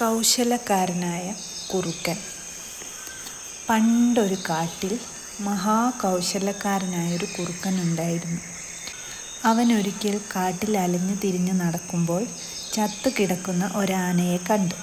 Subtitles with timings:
[0.00, 1.34] കൗശലക്കാരനായ
[1.74, 2.16] കുറുക്കൻ.
[3.68, 4.98] പണ്ടൊരു കാട്ടിൽ
[5.40, 8.40] മഹാകൗശലക്കാരനായൊരു കുറുക്കൻ ഉണ്ടായിരുന്നു.
[9.44, 12.26] അവനൊരിക്കൽ കാട്ടിൽ അലഞ്ഞു തിരിഞ്ഞു നടക്കുമ്പോൾ
[12.72, 14.74] ചത്തു കിടക്കുന്ന ഒരാനയെ കണ്ടു.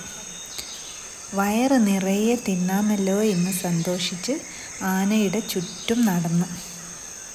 [1.34, 4.40] വയറ് നിറയെ തിന്നാമല്ലോ എന്ന് സന്തോഷിച്ച്
[4.82, 6.46] ആനയുടെ ചുറ്റും നടന്നു.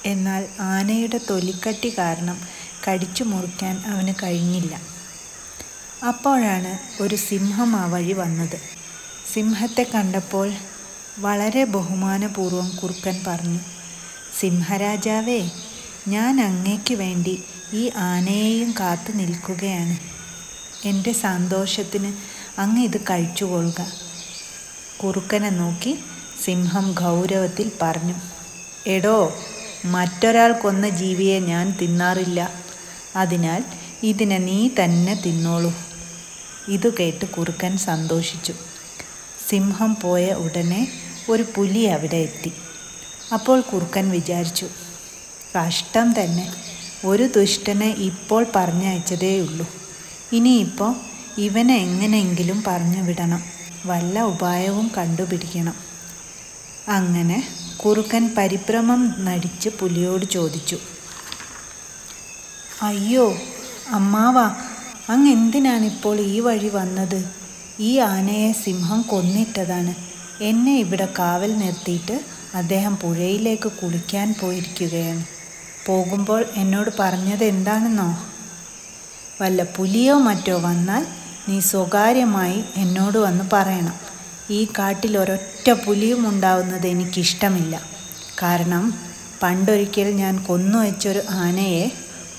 [0.06, 2.40] എന്നാൽ ആനയുടെ തൊലിക്കട്ടി കാരണം
[2.88, 4.99] കടിച്ചു മുറിക്കാൻ അവന് കഴിഞ്ഞില്ല.
[6.08, 8.60] അപ്പോഴാണ് ഒരു സിംഹം ആ വഴി വന്നത്.
[9.32, 10.52] സിംഹത്തെ കണ്ടപ്പോൾ
[11.18, 13.58] വളരെ ബഹുമാനപൂർവം കുറുക്കൻ പറഞ്ഞു
[14.40, 15.50] സിംഹരാജാവേ
[16.08, 19.96] ഞാൻ അങ്ങേക്ക് വേണ്ടി ഈ ആനയെയും കാത്തു നിൽക്കുകയാണ്.
[20.88, 22.12] എന്റെ സന്തോഷത്തിന്
[22.60, 23.86] അങ്ങ് ഇത് കഴിച്ചുകൊള്ളുക.
[25.04, 25.98] കുറുക്കനെ നോക്കി
[26.44, 28.14] സിംഹം ഗൗരവത്തിൽ പറഞ്ഞു
[28.86, 29.34] എടോ
[29.84, 32.50] മറ്റൊരാൾ കൊന്ന ജീവിയെ ഞാൻ തിന്നാറില്ല.
[33.16, 33.64] അതിനാൽ
[34.02, 35.89] ഇതിനെ നീ തന്നെ തിന്നോളൂ.
[36.70, 38.54] ഇതു കേട്ട് കുറുക്കൻ സന്തോഷിച്ചു.
[39.48, 40.92] സിംഹം പോയ ഉടനെ
[41.30, 42.52] ഒരു പുലി അവിടെ എത്തി.
[43.34, 44.66] അപ്പോൾ കുറുക്കൻ വിചാരിച്ചു
[45.58, 46.54] കഷ്ടം തന്നെ.
[47.04, 49.66] ഒരു ദുഷ്ടനെ ഇപ്പോൾ പറഞ്ഞയച്ചതേയുള്ളൂ.
[50.32, 50.94] ഇനിയിപ്പോൾ
[51.38, 53.44] ഇവനെ എങ്ങനെയെങ്കിലും പറഞ്ഞു വിടണം.
[53.86, 55.74] വല്ല ഉപായവും കണ്ടുപിടിക്കണം.
[56.88, 57.48] അങ്ങനെ
[57.84, 60.78] കുറുക്കൻ പരിഭ്രമം നടിച്ച് പുലിയോട് ചോദിച്ചു
[62.82, 63.38] അയ്യോ
[63.88, 64.69] അമ്മാവാ
[65.10, 67.20] അങ്ങ് എന്തിനാണിപ്പോൾ ഈ വഴി വന്നത്?
[67.80, 69.94] ഈ ആനയെ സിംഹം കൊന്നിട്ടതാണ്.
[70.40, 72.20] എന്നെ ഇവിടെ കാവൽ നിർത്തിയിട്ട്
[72.54, 75.24] അദ്ദേഹം പുഴയിലേക്ക് കുളിക്കാൻ പോയിരിക്കുകയാണ്.
[75.86, 78.10] പോകുമ്പോൾ എന്നോട് പറഞ്ഞത് എന്താണെന്നോ?
[79.42, 81.06] വല്ല പുലിയോ മറ്റോ വന്നാൽ
[81.48, 83.96] നീ സ്വകാര്യമായി എന്നോട് വന്ന് പറയണം.
[84.50, 87.74] ഈ കാട്ടിൽ ഒരൊറ്റ പുലിയും ഉണ്ടാവുന്നത് എനിക്കിഷ്ടമില്ല.
[88.42, 88.84] കാരണം
[89.42, 91.84] പണ്ടൊരിക്കൽ ഞാൻ കൊന്നുവെച്ചൊരു ആനയെ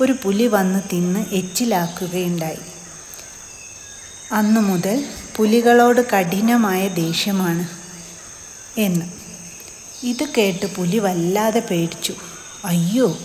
[0.02, 2.58] ഒരു പുലി വന്ന് തിന്ന് എച്ചിലാക്കുകയുണ്ടായി.
[4.32, 7.68] അന്നു മുതൽ പുലികളോട് കഠിനമായ ദേഷ്യമാണ്
[8.80, 9.06] എന്ന്.
[10.04, 12.14] ഇത് കേട്ട് പുലി വല്ലാതെ പേടിച്ചു.
[12.66, 13.18] അയ്യോ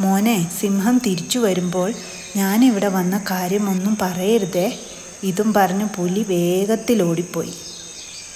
[0.00, 1.94] മോനെ സിംഹം തിരിച്ചു വരുമ്പോൾ
[2.36, 4.78] ഞാനിവിടെ വന്ന കാര്യമൊന്നും പറയരുതേ.
[5.22, 7.54] ഇതും പറഞ്ഞ് പുലി വേഗത്തിൽ ഓടിപ്പോയി.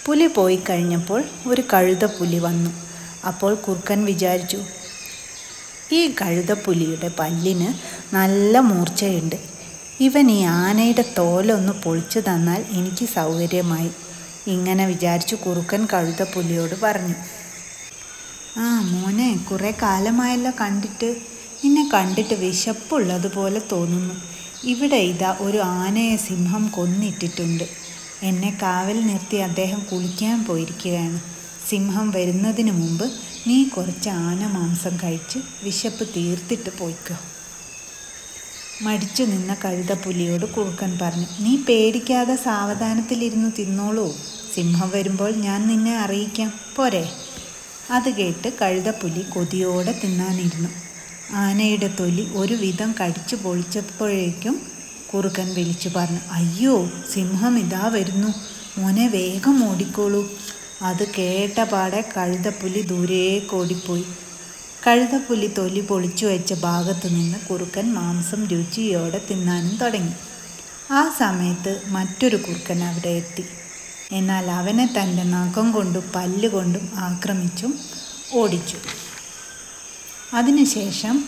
[0.06, 2.71] പുലി പോയി കഴിഞ്ഞപ്പോൾ ഒരു കഴുത പുലി വന്നു.
[3.27, 4.65] അപ്പോൾ കുർക്കൻ വിചാരിച്ചു
[5.93, 7.75] ഈ കഴുതപ്പുലിയുടെ പല്ലിന്
[8.15, 9.37] നല്ല മൂർച്ചയുണ്ട്.
[10.00, 13.91] ഇവൻ ഈ ആനയുടെ തോലൊന്ന് പൊളിച്ചു തന്നാൽ എനിക്ക് സൗകര്യമായി.
[14.47, 17.15] ഇങ്ങനെ വിചാരിച്ചു കുറുക്കൻ കഴുതപ്പുലിയോട് പറഞ്ഞു.
[18.59, 21.17] ആ മോനെ കുറേ കാലമായല്ലോ കണ്ടിട്ട്.
[21.65, 24.15] നിന്നെ കണ്ടിട്ട് വിശപ്പുള്ളതുപോലെ തോന്നുന്നു.
[24.65, 27.65] ഇവിടെ ഇതാ ഒരു ആനയെ സിംഹം കൊന്നിട്ടിട്ടുണ്ട്.
[28.22, 31.34] എന്നെ കാവൽ നിർത്തി അദ്ദേഹം കുളിക്കാൻ പോയിരിക്കുകയാണ്.
[31.74, 33.10] സിംഹം വരുന്നതിന് മുമ്പ്
[33.46, 37.16] നീ കുറച്ച് ആനമാംസം കഴിച്ച് വിശപ്പ് തീർത്തിട്ട് പോയിക്കോ.
[38.82, 44.16] മടിച്ചു നിന്ന കഴുതപ്പുലിയോട് കുറുക്കൻ പറഞ്ഞു നീ പേടിക്കാതെ സാവധാനത്തിലിരുന്ന് തിന്നോളൂ.
[44.54, 46.52] സിംഹം വരുമ്പോൾ ഞാൻ നിന്നെ അറിയിക്കാം.
[46.76, 47.12] പോരെ.
[47.91, 50.68] അത് കേട്ട് കഴുതപ്പുലി കൊതിയോടെ തിന്നാനിരുന്നു.
[51.32, 54.60] ആനയുടെ തൊലി ഒരുവിധം കടിച്ചു പൊളിച്ചപ്പോഴേക്കും
[55.14, 58.28] കുറുക്കൻ വിളിച്ചു പറഞ്ഞു അയ്യോ സിംഹം ഇതാ വരുന്നു.
[58.80, 60.32] മോനെ വേഗം ഓടിക്കോളൂ.
[60.82, 64.04] അത് കേട്ട പാടെ കഴുതപ്പുലി ദൂരേക്ക് ഓടിപ്പോയി
[64.86, 70.12] കഴുതപ്പുലി തൊലി പൊളിച്ചു വെച്ച ഭാഗത്തു നിന്ന് കുറുക്കൻ മാംസം രുചിയോടെ തിന്നാനും തുടങ്ങി.
[70.92, 73.44] ആ സമയത്ത് മറ്റൊരു കുറുക്കൻ അവിടെ എത്തി.
[74.12, 77.78] എന്നാൽ അവനെ തന്റെ നഖം കൊണ്ടും പല്ലുകൊണ്ടും ആക്രമിച്ചും
[78.32, 78.76] ഓടിച്ചു.
[80.34, 81.24] അതിനുശേഷം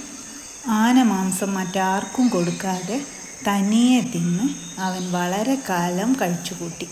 [0.67, 3.05] ആന മാംസം മറ്റാർക്കും കൊടുക്കാതെ
[3.49, 6.89] തനിയെ തിന്ന് അവൻ വളരെ കാലം കഴിച്ചുകൂട്ടി.